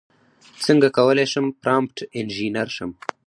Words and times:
څنګه 0.65 0.87
کولی 0.97 1.25
شم 1.31 1.45
پرامپټ 1.61 1.97
انژینر 2.19 2.67
شم 2.75 2.91